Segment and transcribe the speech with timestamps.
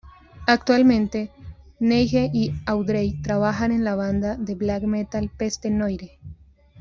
[0.47, 1.29] Actualmente,
[1.79, 6.17] Neige y Audrey trabajan en la banda de Black metal Peste Noire.